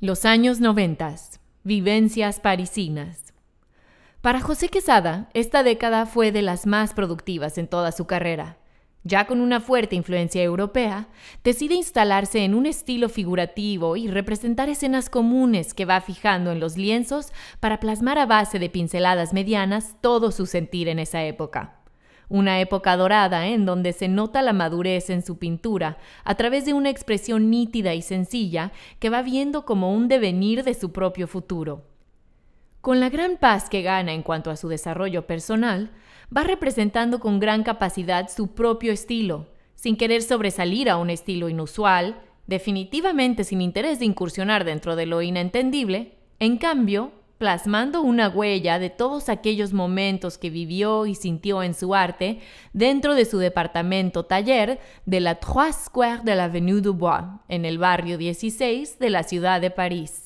[0.00, 1.40] Los años noventas.
[1.64, 3.32] Vivencias parisinas.
[4.20, 8.58] Para José Quesada, esta década fue de las más productivas en toda su carrera.
[9.04, 11.08] Ya con una fuerte influencia europea,
[11.42, 16.76] decide instalarse en un estilo figurativo y representar escenas comunes que va fijando en los
[16.76, 21.85] lienzos para plasmar a base de pinceladas medianas todo su sentir en esa época.
[22.28, 26.72] Una época dorada en donde se nota la madurez en su pintura a través de
[26.72, 31.84] una expresión nítida y sencilla que va viendo como un devenir de su propio futuro.
[32.80, 35.90] Con la gran paz que gana en cuanto a su desarrollo personal,
[36.36, 42.20] va representando con gran capacidad su propio estilo, sin querer sobresalir a un estilo inusual,
[42.46, 48.90] definitivamente sin interés de incursionar dentro de lo inentendible, en cambio, plasmando una huella de
[48.90, 52.40] todos aquellos momentos que vivió y sintió en su arte
[52.72, 57.64] dentro de su departamento taller de la Trois Squares de la Avenue du Bois, en
[57.64, 60.25] el barrio 16 de la ciudad de París.